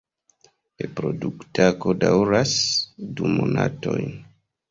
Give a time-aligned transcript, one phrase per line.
[0.83, 2.55] Reproduktado daŭras
[3.19, 4.09] du monatojn.